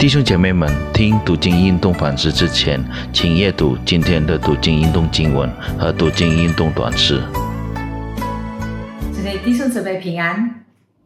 [0.00, 5.46] 弟兄姐妹们，听读经运动反思之前，请阅读今天的读经运动经文
[5.78, 7.22] 和读经运动短诗。
[9.14, 10.64] 这位弟兄姊妹平安，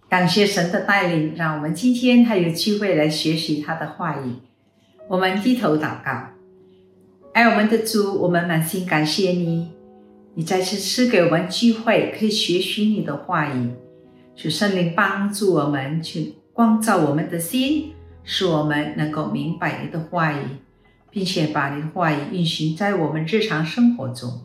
[0.08, 4.34] 感谢神的带领，让我们今天还有机会来学习他的话语。
[5.08, 6.28] 我们低头祷告，
[7.32, 9.72] 爱我们的主，我们满心感谢你，
[10.36, 13.70] 你再次赐给我们机会，可以学习你的话语，
[14.36, 17.93] 求圣灵帮助我们，去光照我们的心。
[18.24, 20.42] 使我们能够明白你的话语，
[21.10, 24.42] 并且把你的话语运行在我们日常生活中。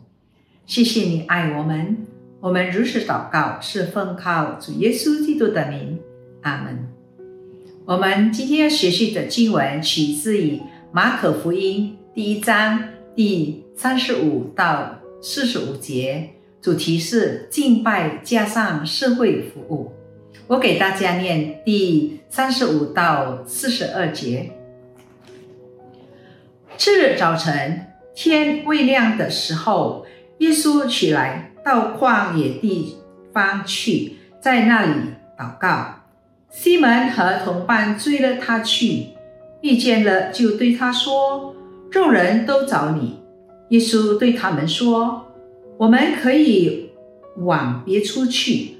[0.66, 2.06] 谢谢你爱我们，
[2.40, 5.98] 我们如此祷告，是奉靠主耶稣基督的名，
[6.42, 6.86] 阿门。
[7.86, 10.60] 我们今天要学习的经文取自于
[10.92, 12.84] 马可福音第一章
[13.16, 19.92] 第三十五到四十五节，主题是敬拜加上社会服务。
[20.50, 24.50] 我给大家念第三十五到四十二节。
[26.76, 30.04] 次日早晨，天未亮的时候，
[30.38, 32.96] 耶稣起来到旷野地
[33.32, 34.92] 方去，在那里
[35.38, 36.00] 祷告。
[36.50, 39.10] 西门和同伴追了他去，
[39.60, 41.54] 遇见了，就对他说
[41.92, 43.20] ：“众人都找你。”
[43.70, 45.26] 耶稣对他们说
[45.78, 46.90] ：“我们可以
[47.36, 48.74] 往别处去。”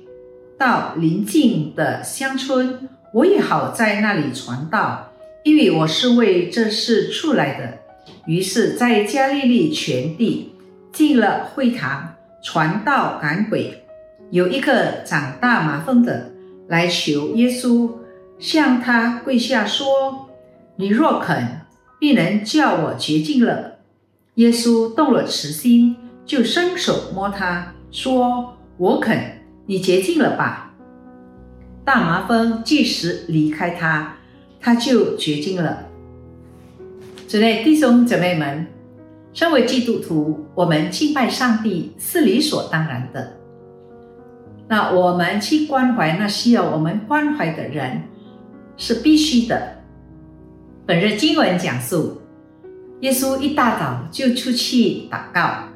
[0.61, 5.11] 到邻近的乡村，我也好在那里传道，
[5.42, 7.78] 因为我是为这事出来的。
[8.27, 10.53] 于是，在加利利全地
[10.92, 13.84] 进了会堂，传道赶鬼。
[14.31, 16.31] 有一个长大麻风的
[16.69, 17.92] 来求耶稣，
[18.38, 20.28] 向他跪下说
[20.77, 21.62] ：“你若肯，
[21.98, 23.78] 必能叫我洁净了。”
[24.36, 30.75] 耶稣动了慈心，就伸手摸他，说：“我肯。”你洁净了吧？
[31.84, 34.16] 大麻风即时离开他，
[34.61, 35.86] 他就绝经了。
[37.27, 38.66] 之类弟兄姐妹们，
[39.33, 43.37] 身为基督徒，我们敬拜上帝是理所当然的。
[44.69, 48.03] 那我们去关怀那需要我们关怀的人
[48.76, 49.78] 是必须的。
[50.87, 52.20] 本日经文讲述，
[53.00, 55.69] 耶稣一大早就出去祷告。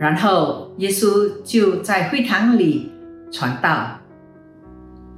[0.00, 2.90] 然后耶稣就在会堂里
[3.30, 3.98] 传道、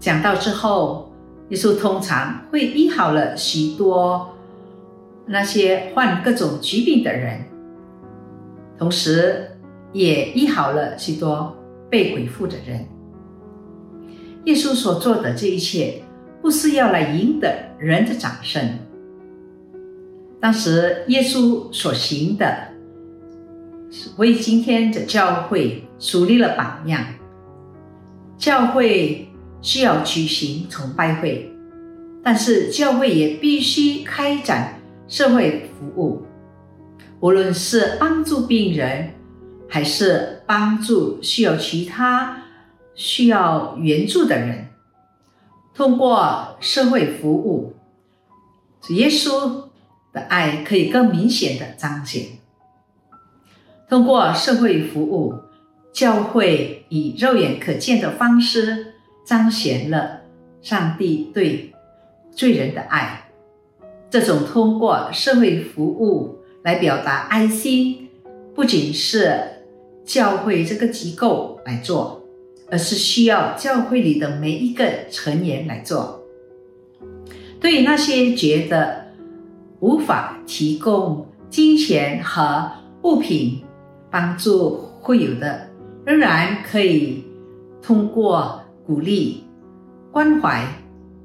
[0.01, 1.13] 讲道之后，
[1.51, 4.37] 耶稣通常会医好了许多
[5.25, 7.45] 那些患各种疾病的人，
[8.77, 9.53] 同时
[9.93, 11.57] 也医好了许多
[11.89, 12.85] 被鬼附的人。
[14.47, 16.03] 耶稣所做的这一切，
[16.43, 18.81] 不是要来赢得人的掌声。
[20.41, 22.72] 当时耶稣所行的。
[24.17, 27.05] 为今天的教会树立了榜样。
[28.37, 29.29] 教会
[29.61, 31.51] 需要举行崇拜会，
[32.25, 36.23] 但是教会也必须开展社会服务，
[37.21, 39.11] 无论是帮助病人，
[39.69, 42.43] 还是帮助需要其他
[42.95, 44.69] 需要援助的人，
[45.73, 47.75] 通过社会服务，
[48.91, 49.67] 耶稣
[50.13, 52.42] 的爱可以更明显的彰显。
[53.93, 55.35] 通过社会服务，
[55.93, 60.21] 教会以肉眼可见的方式彰显了
[60.63, 61.75] 上帝对
[62.35, 63.29] 罪人的爱。
[64.09, 68.09] 这种通过社会服务来表达爱心，
[68.55, 69.39] 不仅是
[70.07, 72.23] 教会这个机构来做，
[72.71, 76.23] 而是需要教会里的每一个成员来做。
[77.61, 79.09] 对于那些觉得
[79.81, 82.73] 无法提供金钱和
[83.03, 83.63] 物品，
[84.13, 85.69] 帮助会有的，
[86.05, 87.25] 仍然可以
[87.81, 89.43] 通过鼓励、
[90.13, 90.67] 关怀、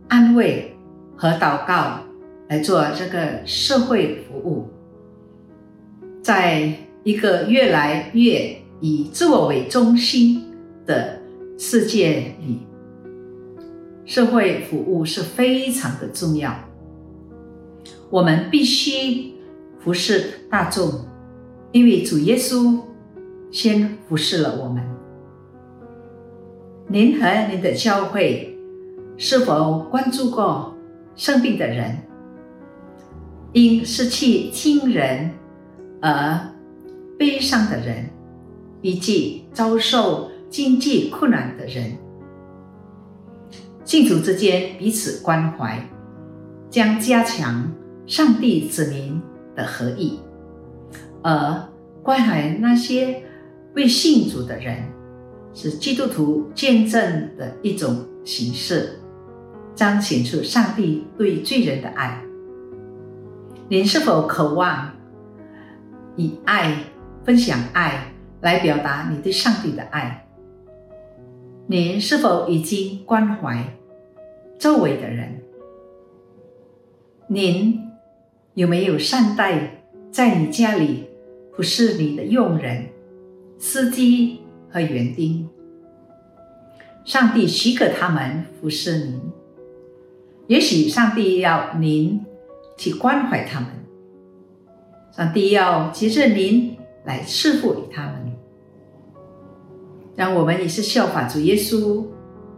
[0.07, 0.73] 安慰
[1.17, 1.99] 和祷告
[2.47, 4.69] 来做这个社会服务。
[6.21, 10.45] 在一个越来越以自我为中心
[10.85, 11.19] 的
[11.57, 12.59] 世界里，
[14.05, 16.55] 社会服务是非常的重要。
[18.09, 19.33] 我们必须
[19.79, 21.05] 服侍大众。
[21.71, 22.79] 因为主耶稣
[23.51, 24.83] 先服侍了我们。
[26.87, 28.57] 您和您的教会
[29.17, 30.73] 是否关注过
[31.15, 31.97] 生病的人、
[33.51, 35.31] 因失去亲人
[36.01, 36.39] 而
[37.17, 38.09] 悲伤的人，
[38.81, 41.97] 以及遭受经济困难的人？
[43.83, 45.81] 信徒之间彼此关怀，
[46.69, 47.69] 将加强
[48.05, 49.21] 上帝子民
[49.55, 50.19] 的合意。
[51.23, 51.69] 而
[52.03, 53.23] 关怀那些
[53.73, 54.83] 未信主的人，
[55.53, 57.01] 是基督徒见证
[57.37, 58.99] 的一种形式。
[59.75, 62.19] 彰显出上帝对罪人的爱。
[63.69, 64.91] 您是否渴望
[66.15, 66.75] 以爱
[67.23, 68.11] 分享爱
[68.41, 70.27] 来表达你对上帝的爱？
[71.67, 73.63] 您是否已经关怀
[74.57, 75.43] 周围的人？
[77.27, 77.79] 您
[78.55, 81.06] 有没有善待在你家里
[81.57, 82.85] 不是你的佣人、
[83.57, 85.49] 司机和园丁？
[87.03, 89.19] 上帝许可他们服侍您，
[90.45, 92.23] 也许上帝要您
[92.77, 93.69] 去关怀他们，
[95.11, 98.31] 上帝要接着您来赐福于他们。
[100.15, 102.05] 让我们也是效法主耶稣，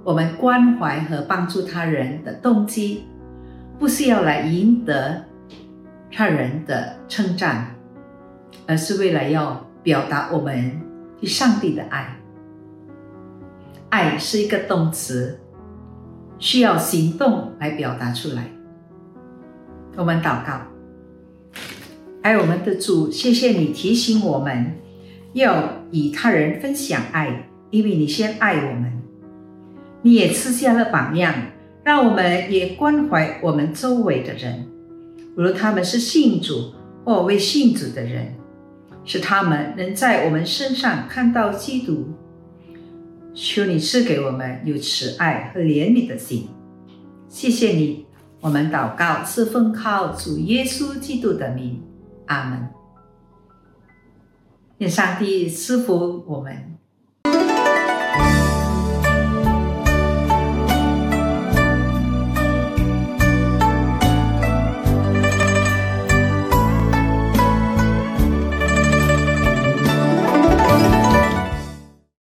[0.04, 3.06] 我们关怀和帮助他人的动机，
[3.80, 5.24] 不是要来赢得
[6.12, 7.74] 他人的称赞，
[8.68, 10.82] 而是为了要表达我们
[11.20, 12.16] 对上帝的爱。
[13.90, 15.40] 爱是一个动词，
[16.38, 18.50] 需要行动来表达出来。
[19.96, 20.62] 我们祷告，
[22.22, 24.74] 爱我们的主，谢谢你提醒我们
[25.34, 29.02] 要与他人分享爱，因为你先爱我们，
[30.04, 31.34] 你也赐下了榜样，
[31.84, 34.68] 让我们也关怀我们周围的人，
[35.36, 36.74] 无论他们是信主
[37.04, 38.36] 或未信主的人，
[39.06, 42.14] 使他们能在我们身上看到基督。
[43.34, 46.48] 求你赐给我们有慈爱和怜悯的心，
[47.30, 48.06] 谢谢你。
[48.42, 51.82] 我们祷告是奉靠主耶稣基督的名，
[52.26, 52.68] 阿门。
[54.80, 56.79] 愿上帝赐福我们。